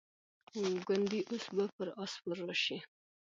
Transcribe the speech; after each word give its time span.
ګوندي 0.87 1.19
اوس 1.29 1.45
به 1.55 1.65
پر 1.75 1.87
آس 2.01 2.11
سپور 2.15 2.37
راشي. 2.47 2.77